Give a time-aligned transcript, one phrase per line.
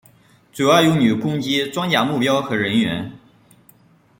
[0.51, 3.11] 主要用于攻击装甲目标和人员。